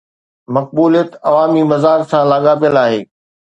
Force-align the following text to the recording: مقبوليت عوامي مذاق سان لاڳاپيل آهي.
مقبوليت 0.55 1.11
عوامي 1.27 1.63
مذاق 1.71 2.01
سان 2.11 2.23
لاڳاپيل 2.31 2.75
آهي. 2.85 3.01